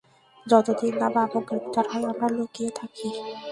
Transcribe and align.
যতদিন 0.45 0.93
না 1.01 1.07
বাবু 1.15 1.37
গ্রেপ্তার 1.47 1.85
হয়, 1.91 2.05
আমরা 2.11 2.27
লুকিয়ে 2.37 2.71
থাকি। 2.79 3.07